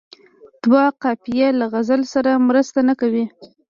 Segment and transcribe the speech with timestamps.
[0.63, 3.25] دوه قافیې له غزل سره مرسته نه کوي.